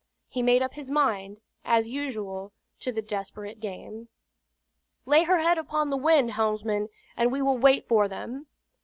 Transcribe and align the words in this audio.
He 0.27 0.41
made 0.41 0.63
up 0.63 0.73
his 0.73 0.89
mind, 0.89 1.41
as 1.63 1.87
usual, 1.87 2.53
to 2.79 2.91
the 2.91 3.03
desperate 3.03 3.59
game. 3.59 4.09
"Lay 5.05 5.25
her 5.25 5.37
head 5.37 5.59
upon 5.59 5.91
the 5.91 5.95
wind, 5.95 6.31
helmsman, 6.31 6.89
and 7.15 7.31
we 7.31 7.39
will 7.43 7.59
wait 7.59 7.87
for 7.87 8.07
them." 8.07 8.47